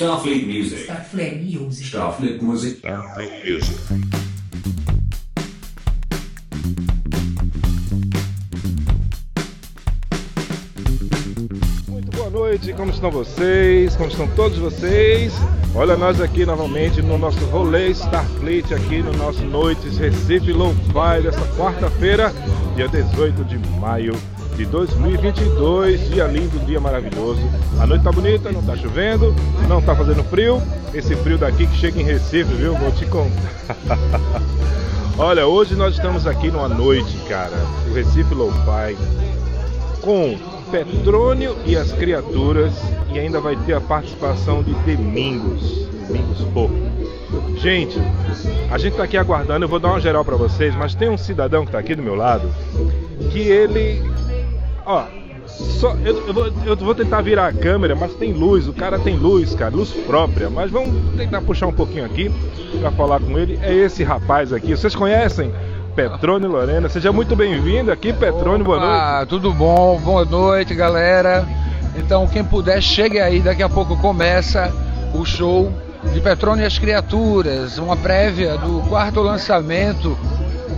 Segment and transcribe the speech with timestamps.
[0.00, 0.84] Starfleet Music.
[0.84, 1.86] Starfleet Music.
[1.88, 2.78] Starfleet Music.
[2.78, 3.78] Starfleet Music.
[11.86, 13.94] Muito boa noite, como estão vocês?
[13.94, 15.34] Como estão todos vocês?
[15.74, 21.46] Olha nós aqui novamente no nosso rolê Starfleet aqui no nosso Noites Recife Lo-Fi dessa
[21.58, 22.32] quarta-feira,
[22.74, 24.14] dia 18 de maio
[24.60, 26.10] de 2022.
[26.10, 27.40] Dia lindo, dia maravilhoso.
[27.80, 29.34] A noite tá bonita, não tá chovendo,
[29.66, 30.62] não tá fazendo frio.
[30.92, 32.74] Esse frio daqui que chega em Recife, viu?
[32.74, 33.98] Vou te contar.
[35.16, 37.56] Olha, hoje nós estamos aqui numa noite, cara,
[37.90, 38.96] o Recife Lo-Fi
[40.02, 40.38] com
[40.70, 42.72] Petrônio e as Criaturas
[43.12, 46.70] e ainda vai ter a participação de Domingos, Domingos Pô.
[47.56, 47.98] Gente,
[48.70, 51.18] a gente tá aqui aguardando, eu vou dar uma geral para vocês, mas tem um
[51.18, 52.50] cidadão que tá aqui do meu lado
[53.30, 54.02] que ele,
[54.90, 55.04] ó,
[55.46, 58.98] só, eu, eu, vou, eu vou tentar virar a câmera, mas tem luz, o cara
[58.98, 60.48] tem luz, cara, luz própria.
[60.48, 62.30] Mas vamos tentar puxar um pouquinho aqui
[62.80, 63.58] para falar com ele.
[63.62, 65.52] É esse rapaz aqui, vocês conhecem?
[65.94, 68.94] Petrônio Lorena, seja muito bem-vindo aqui, Petrônio, boa noite.
[68.94, 69.98] Ah, tudo bom?
[69.98, 71.46] Boa noite, galera.
[71.96, 74.72] Então, quem puder, chegue aí, daqui a pouco começa
[75.12, 75.72] o show
[76.12, 80.16] de Petrônio e as Criaturas, uma prévia do quarto lançamento.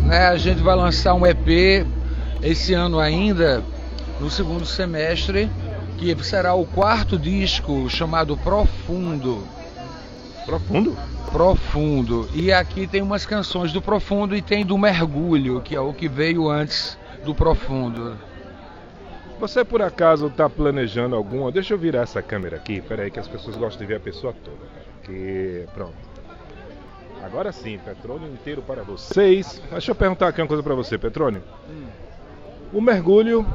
[0.07, 0.27] Né?
[0.27, 1.87] A gente vai lançar um EP
[2.43, 3.63] esse ano ainda,
[4.21, 5.51] no segundo semestre,
[5.99, 9.47] que será o quarto disco chamado Profundo.
[10.45, 10.97] Profundo?
[11.31, 12.29] Profundo.
[12.35, 16.09] E aqui tem umas canções do Profundo e tem do Mergulho, que é o que
[16.09, 18.17] veio antes do Profundo.
[19.39, 21.51] Você por acaso está planejando alguma?
[21.51, 24.33] Deixa eu virar essa câmera aqui, peraí que as pessoas gostam de ver a pessoa
[24.45, 24.71] toda.
[25.03, 25.95] Que pronto.
[27.23, 29.61] Agora sim, Petrônio inteiro para vocês.
[29.71, 31.43] Deixa eu perguntar aqui uma coisa para você, Petrônio.
[32.73, 33.47] O Mergulho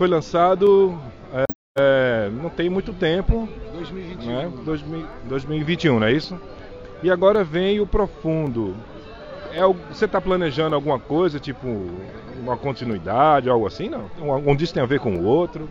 [0.00, 0.98] foi lançado
[1.34, 1.44] é,
[1.78, 4.32] é, não tem muito tempo, 2021.
[4.32, 4.52] né?
[4.64, 6.40] 2000 2021, não é isso?
[7.02, 8.74] E agora vem o Profundo.
[9.52, 9.60] É,
[9.92, 11.68] você está planejando alguma coisa, tipo
[12.38, 13.90] uma continuidade, algo assim?
[13.90, 14.10] Não?
[14.18, 15.68] Um, um disco tem a ver com o outro?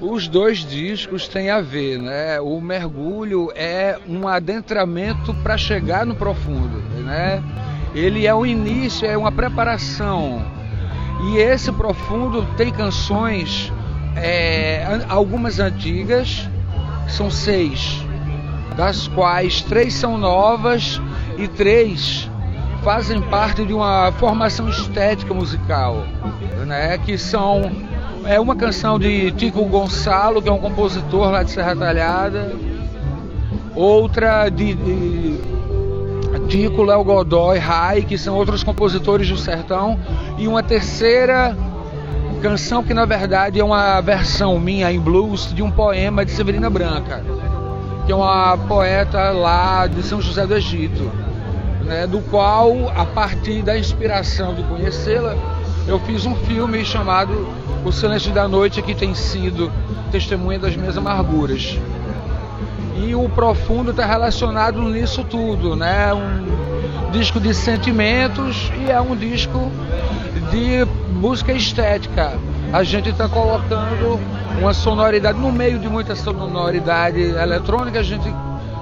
[0.00, 2.40] Os dois discos têm a ver, né?
[2.40, 7.42] O mergulho é um adentramento para chegar no profundo, né?
[7.96, 10.59] Ele é o início, é uma preparação.
[11.24, 13.72] E esse profundo tem canções,
[14.16, 16.48] é, algumas antigas,
[17.08, 18.04] são seis,
[18.76, 21.00] das quais três são novas
[21.36, 22.30] e três
[22.82, 26.06] fazem parte de uma formação estética musical,
[26.66, 26.96] né?
[26.98, 27.70] Que são
[28.24, 32.52] é uma canção de Tico Gonçalo, que é um compositor lá de Serra Talhada,
[33.74, 35.40] outra de, de
[36.50, 39.96] Tico, Léo Godoy, Rai, que são outros compositores do sertão,
[40.36, 41.56] e uma terceira
[42.42, 46.68] canção que na verdade é uma versão minha em blues de um poema de Severina
[46.68, 47.22] Branca,
[48.04, 51.08] que é uma poeta lá de São José do Egito,
[51.84, 55.36] né, do qual, a partir da inspiração de conhecê-la,
[55.86, 57.46] eu fiz um filme chamado
[57.84, 59.70] O Silêncio da Noite, que tem sido
[60.10, 61.78] testemunha das minhas amarguras.
[63.02, 66.12] E o profundo está relacionado nisso tudo, né?
[66.12, 69.70] Um disco de sentimentos e é um disco
[70.50, 70.84] de
[71.18, 72.32] música estética.
[72.72, 74.20] A gente está colocando
[74.60, 78.32] uma sonoridade, no meio de muita sonoridade eletrônica, a gente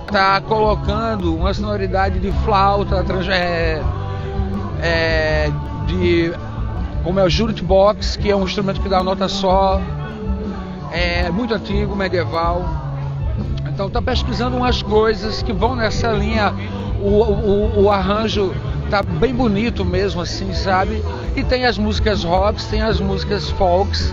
[0.06, 3.80] está colocando uma sonoridade de flauta, trans- é,
[4.82, 5.50] é,
[5.86, 6.32] de
[7.04, 9.80] como é o jukebox, que é um instrumento que dá nota só,
[10.92, 12.87] é muito antigo, medieval.
[13.78, 16.52] Então tá pesquisando umas coisas que vão nessa linha.
[17.00, 18.52] O, o, o arranjo
[18.90, 21.00] tá bem bonito mesmo, assim, sabe?
[21.36, 24.12] E tem as músicas rocks, tem as músicas folks,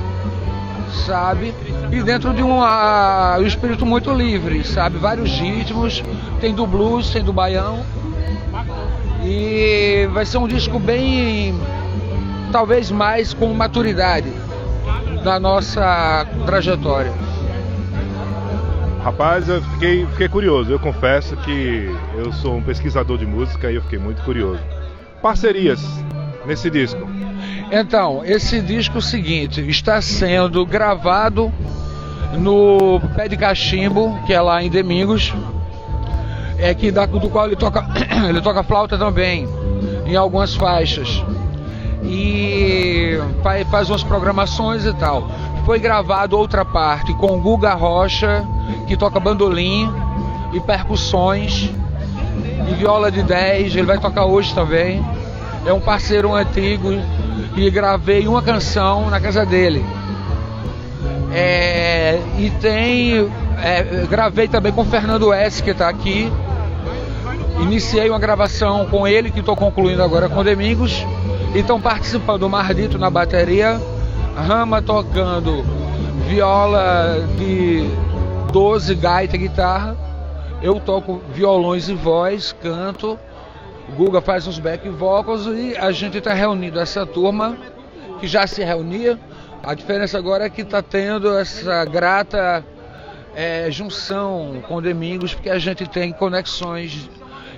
[1.07, 1.51] sabe?
[1.91, 4.99] E dentro de um, ah, um espírito muito livre, sabe?
[4.99, 6.03] Vários ritmos,
[6.39, 7.79] tem do blues, tem do baião.
[9.23, 11.59] E vai ser um disco bem,
[12.51, 14.31] talvez mais com maturidade
[15.23, 17.24] da nossa trajetória.
[19.05, 20.71] Rapaz, eu fiquei, fiquei curioso.
[20.71, 24.59] Eu confesso que eu sou um pesquisador de música e eu fiquei muito curioso.
[25.21, 25.79] Parcerias
[26.43, 27.07] nesse disco.
[27.71, 31.53] Então, esse disco é o seguinte, está sendo gravado
[32.33, 35.31] no Pé de Cachimbo, que é lá em Domingos,
[36.57, 37.85] é que da, do qual ele toca,
[38.27, 39.47] ele toca flauta também,
[40.07, 41.23] em algumas faixas.
[42.03, 45.29] E fa- faz umas programações e tal.
[45.65, 48.45] Foi gravado outra parte com o Guga Rocha,
[48.87, 49.91] que toca bandolim
[50.53, 51.71] e percussões
[52.69, 55.03] e viola de 10, ele vai tocar hoje também.
[55.65, 56.91] É um parceiro antigo
[57.55, 59.83] e gravei uma canção na casa dele.
[61.33, 63.27] É, e tem
[63.61, 66.31] é, gravei também com o Fernando S, que está aqui.
[67.61, 71.05] Iniciei uma gravação com ele, que estou concluindo agora com Domingos.
[71.53, 73.79] E estão participando o Mardito na bateria,
[74.35, 75.63] Rama tocando
[76.27, 77.89] viola de
[78.51, 79.97] 12, gaita guitarra.
[80.61, 83.17] Eu toco violões e voz, canto.
[83.87, 87.57] O Guga faz uns back vocals e a gente está reunindo essa turma
[88.19, 89.17] que já se reunia.
[89.63, 92.63] A diferença agora é que está tendo essa grata
[93.33, 97.09] é, junção com Domingos, porque a gente tem conexões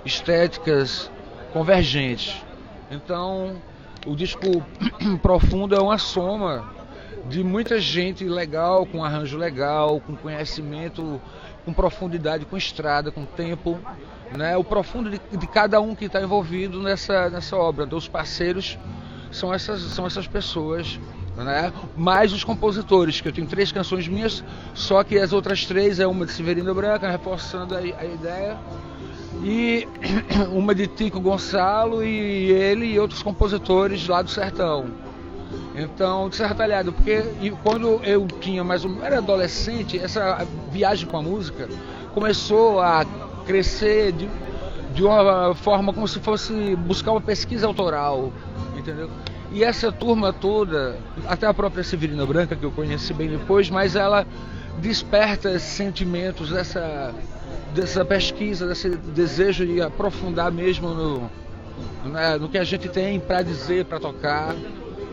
[0.06, 1.10] estéticas
[1.52, 2.36] convergentes.
[2.92, 3.56] Então,
[4.08, 4.42] o disco
[5.22, 6.70] Profundo é uma soma
[7.28, 11.22] de muita gente legal, com arranjo legal, com conhecimento,
[11.66, 13.78] com profundidade, com estrada, com tempo.
[14.36, 14.56] Né?
[14.56, 18.78] O profundo de, de cada um que está envolvido nessa, nessa obra, dos parceiros,
[19.30, 21.00] são essas, são essas pessoas.
[21.36, 21.74] Né?
[21.98, 24.44] Mais os compositores, que eu tenho três canções minhas,
[24.74, 28.58] só que as outras três é uma de Severino Branca, reforçando a, a ideia
[29.44, 29.88] e
[30.52, 34.86] uma de Tico Gonçalo e ele e outros compositores lá do sertão.
[35.76, 37.24] Então, de Serra Talhada, porque
[37.64, 41.70] quando eu tinha mais um, era adolescente, essa viagem com a música
[42.14, 43.06] começou a
[43.46, 44.28] crescer de,
[44.94, 48.34] de uma forma como se fosse buscar uma pesquisa autoral,
[48.76, 49.10] entendeu?
[49.52, 50.98] E essa turma toda,
[51.28, 54.26] até a própria Severina Branca, que eu conheci bem depois, mas ela
[54.80, 57.14] desperta sentimentos dessa
[57.78, 61.30] dessa pesquisa, desse desejo de aprofundar mesmo no,
[62.06, 64.56] né, no que a gente tem para dizer, para tocar.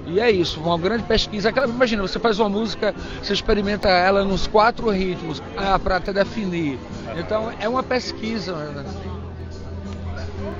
[0.07, 1.51] E é isso, uma grande pesquisa.
[1.51, 6.13] Aquela, imagina, você faz uma música, você experimenta ela nos quatro ritmos ah, para até
[6.13, 6.79] definir.
[7.17, 8.55] Então é uma pesquisa.
[8.55, 8.85] Né?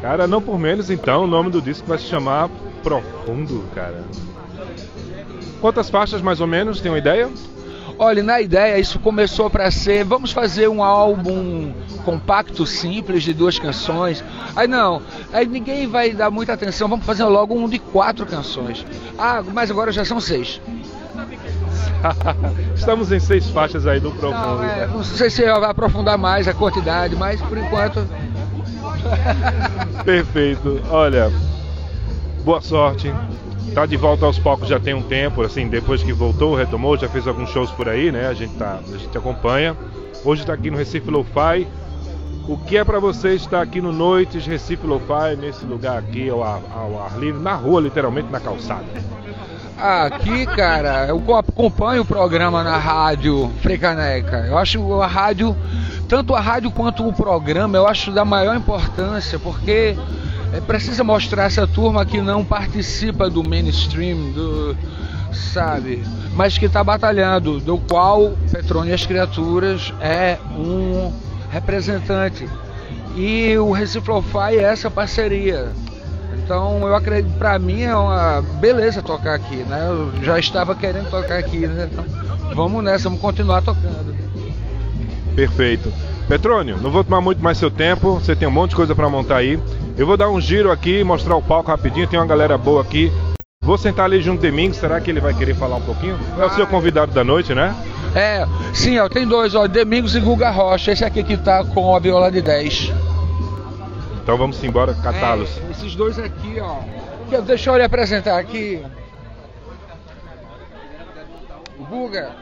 [0.01, 2.51] Cara, não por menos então, o nome do disco vai se chamar
[2.83, 4.05] Profundo, cara.
[5.61, 7.31] Quantas faixas mais ou menos, tem uma ideia?
[7.99, 11.73] Olha, na ideia isso começou para ser, vamos fazer um álbum
[12.05, 14.23] compacto, simples, de duas canções.
[14.57, 15.01] Aí não,
[15.33, 18.85] aí ninguém vai dar muita atenção, vamos fazer logo um de quatro canções.
[19.17, 20.61] Ah, mas agora já são seis.
[22.75, 24.63] Estamos em seis faixas aí do Profundo.
[24.63, 28.07] Não, é, não sei se vai aprofundar mais a quantidade, mas por enquanto.
[30.05, 30.83] Perfeito.
[30.91, 31.33] Olha,
[32.45, 33.13] boa sorte.
[33.73, 37.09] Tá de volta aos palcos já tem um tempo, assim, depois que voltou, retomou, já
[37.09, 38.29] fez alguns shows por aí, né?
[38.29, 39.77] A gente, tá, a gente acompanha.
[40.25, 41.67] Hoje está aqui no Recife Lo-Fi.
[42.47, 46.43] O que é para você estar aqui no Noites Recife Lo-Fi, nesse lugar aqui, ao
[46.43, 48.85] ar, ao ar livre, na rua, literalmente, na calçada?
[49.77, 54.47] Aqui, cara, eu acompanho o programa na rádio Frecaneca.
[54.47, 55.57] Eu acho a rádio,
[56.09, 59.97] tanto a rádio quanto o programa, eu acho da maior importância, porque
[60.53, 64.77] é, precisa mostrar essa turma que não participa do mainstream, do,
[65.33, 66.03] sabe?
[66.35, 71.13] Mas que está batalhando, do qual Petrônio e as Criaturas é um
[71.51, 72.49] representante.
[73.17, 75.69] E o Recife Lo-Fi é essa parceria.
[76.45, 79.87] Então eu acredito, para mim é uma beleza tocar aqui, né?
[79.89, 81.89] Eu já estava querendo tocar aqui, né?
[81.91, 82.05] Então,
[82.55, 84.15] vamos nessa, vamos continuar tocando.
[85.35, 85.93] Perfeito.
[86.29, 89.09] Petrônio, não vou tomar muito mais seu tempo, você tem um monte de coisa para
[89.09, 89.59] montar aí.
[89.97, 93.13] Eu vou dar um giro aqui, mostrar o palco rapidinho, tem uma galera boa aqui.
[93.63, 96.19] Vou sentar ali junto de mim, será que ele vai querer falar um pouquinho?
[96.37, 97.73] É o seu convidado da noite, né?
[98.13, 98.45] É,
[98.75, 100.91] sim, ó, tem dois, ó, Domingos e Guga Rocha.
[100.91, 102.93] Esse aqui que tá com a viola de 10.
[104.21, 105.59] Então vamos embora catá-los.
[105.59, 106.79] É, esses dois aqui, ó.
[107.43, 108.85] Deixa eu lhe apresentar aqui.
[111.79, 112.33] O Guga.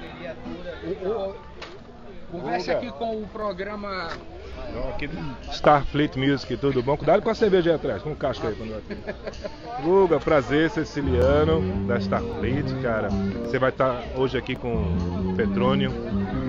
[0.84, 1.34] O, o,
[2.32, 4.08] converse aqui com o programa
[5.02, 5.08] aqui
[5.50, 6.96] Starfleet Music, tudo bom?
[6.96, 8.54] Cuidado com a cerveja aí atrás, com o casco aí.
[8.54, 8.82] Quando
[9.82, 13.08] Guga, prazer, Ceciliano, da Starfleet, cara.
[13.44, 15.92] Você vai estar hoje aqui com o Petrônio.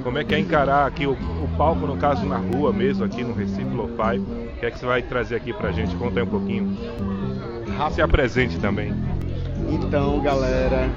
[0.04, 3.24] Como é que é encarar aqui o, o palco, no caso, na rua mesmo, aqui
[3.24, 4.20] no Recife Lo-Fi?
[4.20, 5.96] O que é que você vai trazer aqui pra gente?
[5.96, 6.78] Conta aí um pouquinho.
[7.92, 8.94] Se apresente também.
[9.70, 10.90] Então, galera,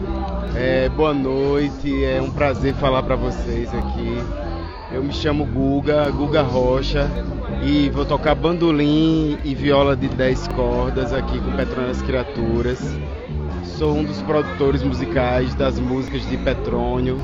[0.54, 2.04] é, boa noite.
[2.04, 4.45] É um prazer falar para vocês aqui.
[4.92, 7.10] Eu me chamo Guga, Guga Rocha,
[7.62, 12.80] e vou tocar bandolim e viola de 10 cordas aqui com Petrônio Criaturas.
[13.64, 17.20] Sou um dos produtores musicais das músicas de Petrônio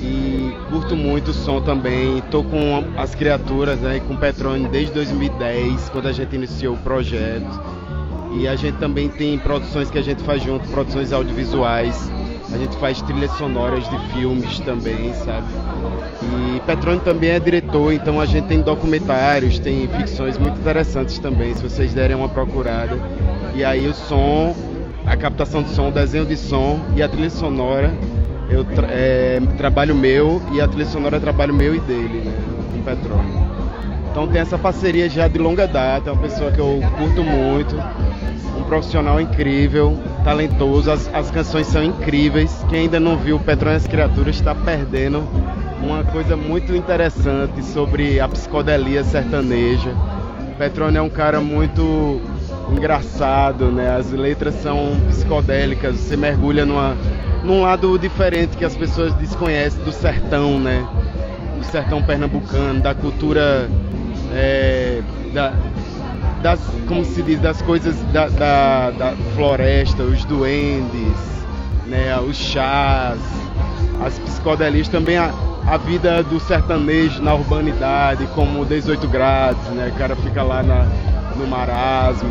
[0.00, 2.18] e curto muito o som também.
[2.18, 7.60] Estou com as criaturas né, com Petrônio desde 2010, quando a gente iniciou o projeto.
[8.38, 12.10] E a gente também tem produções que a gente faz junto, produções audiovisuais
[12.52, 15.46] a gente faz trilhas sonoras de filmes também, sabe?
[16.22, 21.54] E Petrônio também é diretor, então a gente tem documentários, tem ficções muito interessantes também,
[21.54, 22.98] se vocês derem uma procurada.
[23.54, 24.54] E aí o som,
[25.06, 27.92] a captação de som, o desenho de som e a trilha sonora
[28.48, 32.32] eu tra é, trabalho meu e a trilha sonora é trabalho meu e dele, né?
[32.72, 33.44] Com Petrônio.
[34.10, 37.74] Então tem essa parceria já de longa data, é uma pessoa que eu curto muito,
[38.56, 42.64] um profissional incrível, talentoso, as, as canções são incríveis.
[42.70, 45.22] Quem ainda não viu Petrônio e as Criaturas está perdendo
[45.82, 49.94] uma coisa muito interessante sobre a psicodelia sertaneja.
[50.56, 52.20] Petrônio é um cara muito
[52.72, 53.96] engraçado, né?
[53.96, 56.96] As letras são psicodélicas, você mergulha numa,
[57.42, 60.86] num lado diferente que as pessoas desconhecem do sertão, né?
[61.58, 63.68] Do sertão pernambucano, da cultura
[64.32, 65.02] é,
[65.34, 65.52] da,
[66.44, 71.16] das, como se diz, das coisas da, da, da floresta, os duendes,
[71.86, 73.18] né, os chás,
[74.04, 75.32] as psicodelias, também a,
[75.66, 80.86] a vida do sertanejo na urbanidade, como 18 graus, né, o cara fica lá na,
[81.34, 82.28] no marasmo.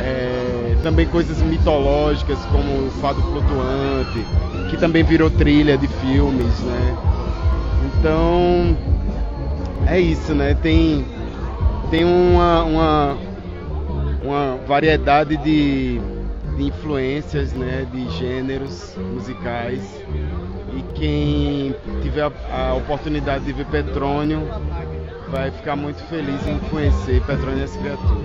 [0.00, 4.26] É, também coisas mitológicas como o Fado Flutuante,
[4.70, 6.96] que também virou trilha de filmes, né?
[7.84, 8.76] Então
[9.86, 10.56] é isso, né?
[10.60, 11.04] Tem,
[11.90, 13.18] tem uma, uma,
[14.22, 16.00] uma variedade de,
[16.56, 17.86] de influências, né?
[17.92, 19.82] De gêneros musicais.
[20.72, 24.46] E quem tiver a, a oportunidade de ver Petrônio
[25.28, 28.24] vai ficar muito feliz em conhecer Petrônio e as Criaturas.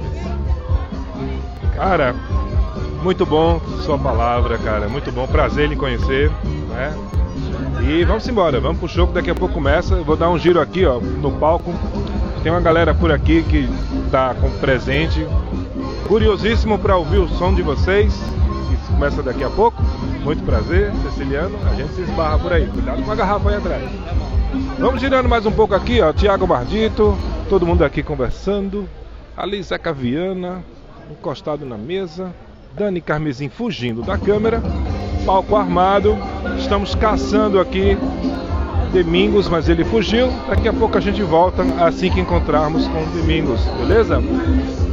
[1.76, 2.16] Cara,
[3.04, 4.88] muito bom sua palavra, cara.
[4.88, 6.32] Muito bom, prazer em conhecer,
[6.70, 6.96] né?
[7.88, 9.96] E vamos embora, vamos pro show que daqui a pouco começa.
[9.98, 11.74] Vou dar um giro aqui, ó, no palco.
[12.46, 13.68] Tem uma galera por aqui que
[14.12, 15.26] tá com presente.
[16.08, 18.14] Curiosíssimo para ouvir o som de vocês,
[18.70, 19.82] que começa daqui a pouco.
[20.24, 21.58] Muito prazer, Ceciliano.
[21.68, 22.68] A gente se esbarra por aí.
[22.68, 23.90] Cuidado com a garrafa aí atrás.
[24.78, 26.14] Vamos girando mais um pouco aqui, ó.
[26.14, 27.18] Tiago Mardito,
[27.50, 28.88] todo mundo aqui conversando.
[29.36, 30.64] Ali Zeca Viana,
[31.10, 32.32] encostado na mesa.
[32.76, 34.62] Dani Carmesim fugindo da câmera
[35.26, 36.16] palco armado.
[36.60, 37.98] Estamos caçando aqui
[39.04, 40.32] Domingos, mas ele fugiu.
[40.48, 44.24] Daqui a pouco a gente volta assim que encontrarmos com Domingos, beleza?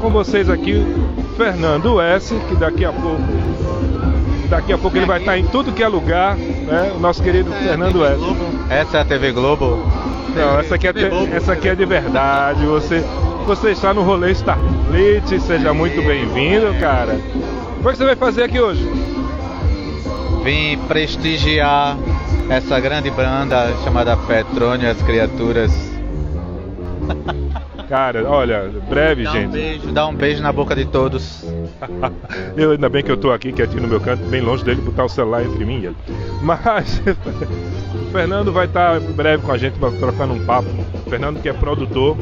[0.00, 0.84] Com vocês aqui,
[1.36, 3.22] Fernando S, que daqui a pouco
[4.50, 6.92] daqui a pouco ele vai estar em tudo que é lugar, né?
[6.96, 8.20] O nosso querido Fernando S.
[8.68, 9.78] Essa é a TV Globo?
[10.34, 10.92] Não, essa aqui é,
[11.32, 12.66] essa aqui é de verdade.
[12.66, 13.04] Você,
[13.46, 17.20] você está no rolê Starfleet, seja muito bem-vindo, cara.
[17.80, 18.84] O que você vai fazer aqui hoje?
[20.42, 21.96] vim prestigiar
[22.48, 25.72] essa grande banda chamada Petrônio e as Criaturas.
[27.88, 29.48] Cara, olha, breve, dá gente.
[29.48, 31.44] Um beijo, dá um beijo na boca de todos.
[32.56, 35.04] eu ainda bem que eu tô aqui quietinho no meu canto, bem longe dele, botar
[35.04, 35.96] o celular entre mim e ele.
[36.40, 37.02] Mas
[37.94, 40.68] o Fernando vai estar breve com a gente, trocando um papo.
[41.06, 42.16] O Fernando que é produtor,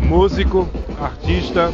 [0.00, 0.68] músico,
[1.00, 1.72] artista.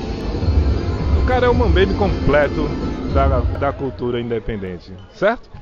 [1.22, 2.66] O cara é um mambebe completo
[3.12, 5.53] da, da cultura independente, certo?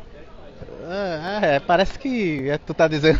[0.92, 3.18] É, é, parece que é, tu tá dizendo.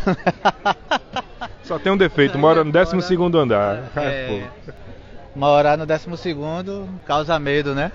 [1.63, 2.95] Só tem um defeito, mora no 12
[3.35, 3.91] andar.
[3.95, 4.43] É,
[5.35, 6.07] morar no 12
[7.03, 7.91] causa medo, né?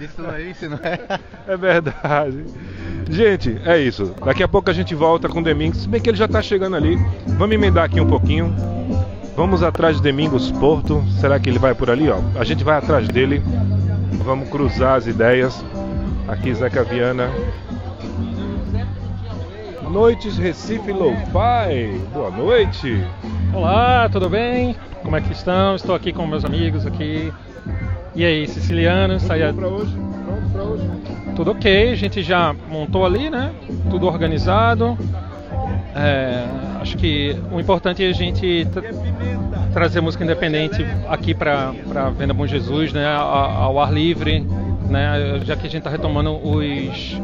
[0.00, 0.98] Isso não é isso, não é?
[1.48, 2.44] É verdade.
[3.10, 4.14] Gente, é isso.
[4.24, 5.82] Daqui a pouco a gente volta com o Domingos.
[5.82, 6.96] Se bem que ele já tá chegando ali.
[7.26, 8.54] Vamos emendar aqui um pouquinho.
[9.36, 11.04] Vamos atrás de Domingos Porto.
[11.20, 12.08] Será que ele vai por ali?
[12.08, 12.20] Ó?
[12.38, 13.42] A gente vai atrás dele.
[14.24, 15.64] Vamos cruzar as ideias.
[16.28, 17.30] Aqui Zeca Viana
[19.92, 22.00] Noites Recife Lo-Fi.
[22.14, 23.04] Boa noite.
[23.52, 24.74] Olá, tudo bem?
[25.02, 25.76] Como é que estão?
[25.76, 27.30] Estou aqui com meus amigos aqui.
[28.14, 29.22] E aí, sicilianos?
[29.22, 29.94] Pronto para hoje?
[29.94, 30.90] Pronto para hoje?
[31.36, 33.52] Tudo ok, a gente já montou ali, né?
[33.90, 34.96] Tudo organizado.
[35.94, 36.46] É,
[36.80, 38.82] acho que o importante é a gente tra
[39.74, 41.70] trazer música independente aqui para
[42.16, 43.06] Venda Bom Jesus, né?
[43.14, 44.40] Ao, ao ar livre,
[44.88, 45.42] né?
[45.44, 47.20] Já que a gente está retomando os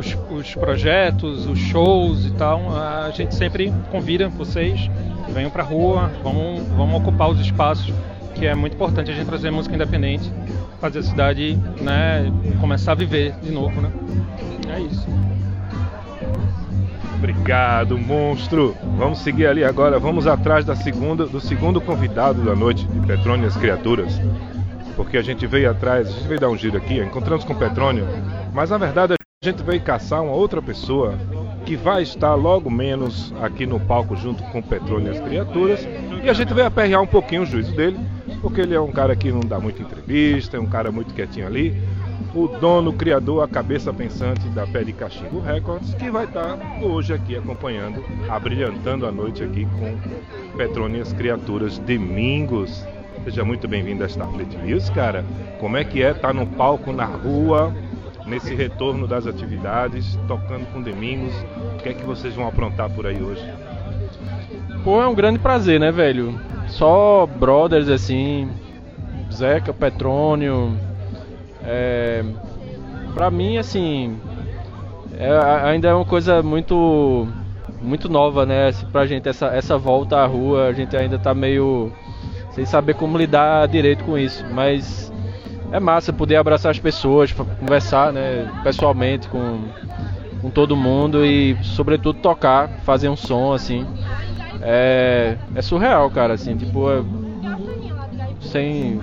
[0.00, 4.90] os, os, projetos, os shows e tal, a gente sempre convida vocês,
[5.28, 7.92] venham pra rua, vamos, vamos ocupar os espaços,
[8.34, 10.32] que é muito importante a gente trazer música independente,
[10.80, 13.92] fazer a cidade né, começar a viver de novo, né?
[14.74, 15.06] É isso.
[17.16, 18.74] Obrigado, monstro.
[18.96, 19.98] Vamos seguir ali agora.
[19.98, 24.18] Vamos atrás da segunda, do segundo convidado da noite de Petrônio e as Criaturas.
[24.96, 28.06] Porque a gente veio atrás, a gente veio dar um giro aqui, encontramos com Petrônio,
[28.54, 31.18] mas na verdade a gente veio caçar uma outra pessoa
[31.64, 35.88] que vai estar logo menos aqui no palco junto com o e as criaturas.
[36.22, 37.98] E a gente veio aperrear um pouquinho o juízo dele,
[38.42, 41.46] porque ele é um cara que não dá muita entrevista, é um cara muito quietinho
[41.46, 41.74] ali.
[42.34, 47.14] O dono, criador, a cabeça pensante da Pé de Cachimbo Records, que vai estar hoje
[47.14, 52.84] aqui acompanhando, abrilhantando a noite aqui com Petrônio e as criaturas Domingos.
[53.24, 55.24] Seja muito bem-vindo a Starfleet News, cara.
[55.58, 57.74] Como é que é estar tá no palco, na rua,
[58.30, 61.34] nesse retorno das atividades, tocando com Domingos.
[61.74, 63.44] O que é que vocês vão aprontar por aí hoje?
[64.84, 66.38] Pô, é um grande prazer, né, velho?
[66.68, 68.48] Só brothers assim,
[69.32, 70.78] Zeca, Petrônio.
[71.64, 72.24] É,
[73.12, 74.16] pra mim, assim,
[75.18, 75.30] é,
[75.64, 77.26] ainda é uma coisa muito
[77.82, 78.68] muito nova, né?
[78.68, 81.92] Assim, pra gente, essa, essa volta à rua, a gente ainda tá meio
[82.52, 84.44] sem saber como lidar direito com isso.
[84.52, 85.09] Mas
[85.72, 89.60] é massa poder abraçar as pessoas, conversar, né, pessoalmente com,
[90.40, 93.86] com todo mundo e, sobretudo, tocar, fazer um som, assim.
[94.62, 97.02] É, é surreal, cara, assim, tipo, é,
[98.40, 99.00] sem,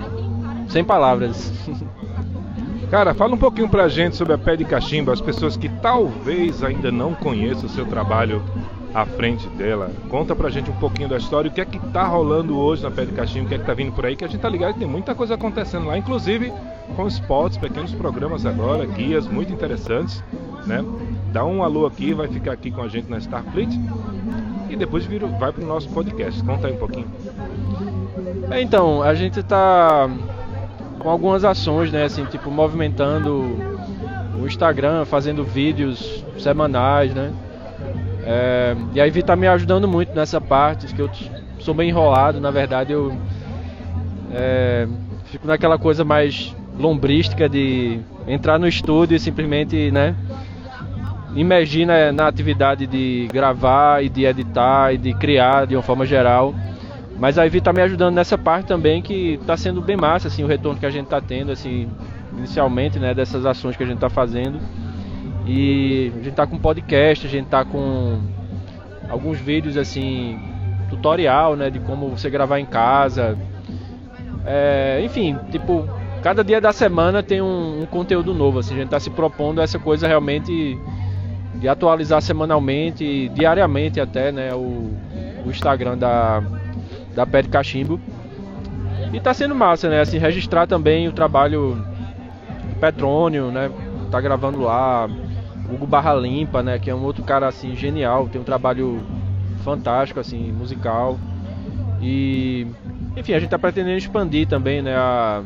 [0.68, 1.52] sem palavras.
[2.90, 6.64] Cara, fala um pouquinho pra gente sobre a Pé de Cachimbo, as pessoas que talvez
[6.64, 8.42] ainda não conheçam o seu trabalho
[8.94, 9.90] à frente dela.
[10.08, 12.90] Conta pra gente um pouquinho da história, o que é que tá rolando hoje na
[12.90, 14.48] Pé de Cachimbo, o que é que tá vindo por aí, que a gente tá
[14.48, 16.52] ligado que tem muita coisa acontecendo lá, inclusive
[16.96, 20.22] com spots, pequenos programas agora, guias muito interessantes,
[20.66, 20.84] né?
[21.32, 23.78] Dá um alô aqui, vai ficar aqui com a gente na Starfleet
[24.70, 26.42] e depois vira, vai pro nosso podcast.
[26.42, 27.06] Conta aí um pouquinho.
[28.50, 30.08] É, então, a gente tá
[30.98, 33.56] com algumas ações, né, assim, tipo movimentando
[34.40, 37.32] o Instagram, fazendo vídeos semanais, né?
[38.24, 41.10] É, e a Ivy tá me ajudando muito nessa parte, que eu
[41.60, 43.16] sou bem enrolado, na verdade eu
[44.32, 44.86] é,
[45.26, 50.14] fico naquela coisa mais lombrística de entrar no estúdio e simplesmente, né,
[51.34, 56.06] imergir na, na atividade de gravar e de editar e de criar de uma forma
[56.06, 56.54] geral.
[57.18, 60.44] Mas a Ivy tá me ajudando nessa parte também que tá sendo bem massa, assim,
[60.44, 61.88] o retorno que a gente tá tendo, assim,
[62.36, 64.60] inicialmente, né, dessas ações que a gente tá fazendo.
[65.48, 68.20] E a gente tá com podcast, a gente tá com
[69.08, 70.38] alguns vídeos, assim,
[70.90, 73.36] tutorial, né, de como você gravar em casa.
[74.44, 75.88] É, enfim, tipo,
[76.22, 79.62] cada dia da semana tem um, um, conteúdo novo, assim, a gente tá se propondo
[79.62, 80.78] essa coisa realmente
[81.54, 84.92] de atualizar semanalmente, diariamente até, né, o,
[85.46, 86.42] o Instagram da
[87.14, 88.00] da de Cachimbo.
[89.12, 90.00] E tá sendo massa, né?
[90.00, 91.74] Assim, registrar também o trabalho
[92.68, 93.70] do Petrônio, né?
[94.10, 95.08] Tá gravando lá.
[95.70, 96.78] Hugo Barra Limpa, né?
[96.78, 99.02] Que é um outro cara assim genial, tem um trabalho
[99.64, 101.18] fantástico assim, musical.
[102.00, 102.66] E
[103.16, 105.42] enfim, a gente tá pretendendo expandir também, né, a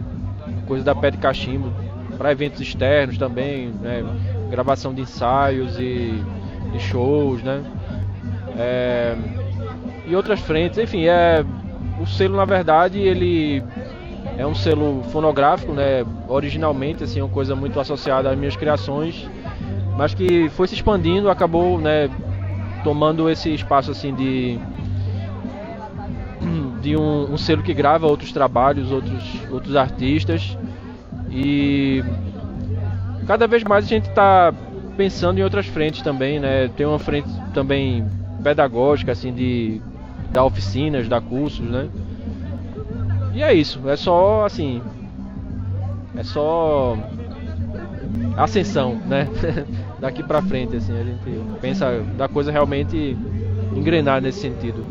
[0.66, 1.72] coisa da Pé de Cachimbo
[2.18, 4.04] para eventos externos também, né?
[4.50, 6.22] Gravação de ensaios e,
[6.74, 7.62] e shows, né?
[8.58, 9.16] É,
[10.06, 11.44] e outras frentes, enfim, é
[11.98, 13.62] o selo, na verdade, ele
[14.36, 16.04] é um selo fonográfico, né?
[16.28, 19.28] Originalmente, assim, uma coisa muito associada às minhas criações,
[19.96, 22.10] mas que foi se expandindo, acabou, né?
[22.84, 24.58] Tomando esse espaço, assim, de
[26.80, 30.58] de um, um selo que grava outros trabalhos, outros outros artistas
[31.30, 32.02] e
[33.26, 34.52] cada vez mais a gente está
[34.96, 36.68] pensando em outras frentes também, né?
[36.76, 38.04] Tem uma frente também
[38.42, 39.80] pedagógica, assim, de
[40.30, 41.88] dar oficinas, dar cursos, né?
[43.34, 44.82] E é isso, é só assim.
[46.14, 46.98] É só
[48.36, 49.28] ascensão, né?
[50.02, 51.20] Daqui pra frente, assim, a gente
[51.60, 53.16] pensa da coisa realmente
[53.72, 54.84] engrenar nesse sentido.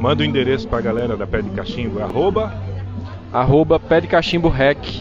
[0.00, 2.52] Manda o endereço pra galera da Pé de Cachimbo, arroba
[3.32, 5.00] arroba Pé de Cachimbo Rec,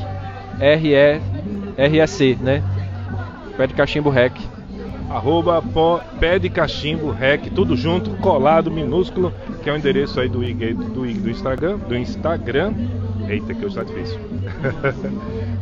[0.60, 2.64] R-E-R-E-C, né?
[3.58, 4.40] Pé de Cachimbo Rec
[5.10, 5.62] arroba
[6.20, 11.06] pé de cachimbo rec, tudo junto, colado, minúsculo, que é o endereço aí do, do,
[11.06, 12.74] do Instagram, do Instagram.
[13.28, 14.20] Eita, que hoje tá difícil.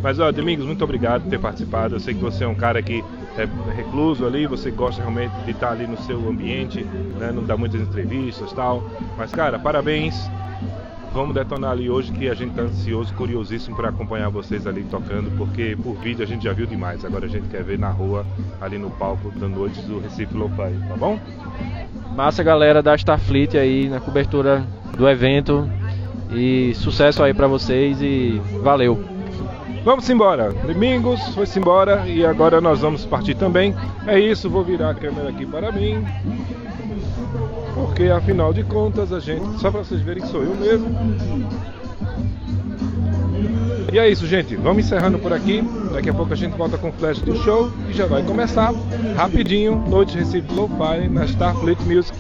[0.02, 1.96] Mas ó, Domingos, muito obrigado por ter participado.
[1.96, 3.04] Eu sei que você é um cara que
[3.38, 6.84] é recluso ali, você gosta realmente de estar ali no seu ambiente,
[7.20, 7.32] né?
[7.32, 8.84] não dá muitas entrevistas tal.
[9.18, 10.30] Mas cara, parabéns
[11.14, 15.30] Vamos detonar ali hoje que a gente está ansioso, curiosíssimo para acompanhar vocês ali tocando,
[15.38, 17.04] porque por vídeo a gente já viu demais.
[17.04, 18.26] Agora a gente quer ver na rua,
[18.62, 21.20] ali no palco da noite do Recife Low Play, tá bom?
[22.16, 24.66] Massa galera da Starfleet aí na cobertura
[24.98, 25.70] do evento
[26.32, 29.04] e sucesso aí para vocês e valeu.
[29.84, 30.52] Vamos embora.
[30.52, 33.76] Domingos foi-se embora e agora nós vamos partir também.
[34.06, 36.06] É isso, vou virar a câmera aqui para mim.
[37.74, 39.60] Porque afinal de contas a gente.
[39.60, 40.88] Só para vocês verem que sou eu mesmo.
[43.92, 44.56] E é isso, gente.
[44.56, 45.62] Vamos encerrando por aqui.
[45.92, 48.72] Daqui a pouco a gente volta com o flash do show e já vai começar
[49.18, 49.84] rapidinho.
[49.90, 52.18] Noite Recife Lo-Fi na Starfleet Music.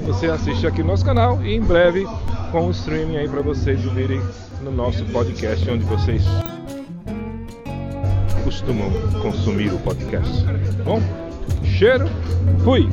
[0.00, 2.06] Você assiste aqui no nosso canal e em breve
[2.50, 4.20] com o streaming aí para vocês ouvirem
[4.62, 6.22] no nosso podcast onde vocês
[8.44, 10.44] costumam consumir o podcast.
[10.84, 11.00] Bom?
[11.64, 12.06] Cheiro,
[12.64, 12.88] fui!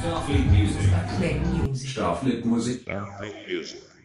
[0.00, 0.82] Starfleet Music.
[0.86, 1.88] Starfleet Music.
[1.88, 2.80] Starfleet Music.
[2.82, 3.95] Starfleet Music.